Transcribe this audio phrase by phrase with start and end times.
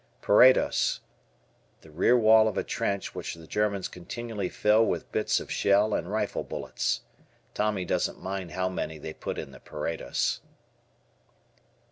[0.19, 1.01] Parados.
[1.81, 5.93] The rear wall of a trench which the Germans continually fill with bits of shell
[5.93, 7.01] and rifle bullets.
[7.53, 10.39] Tommy doesn't mind how many they put in the parados.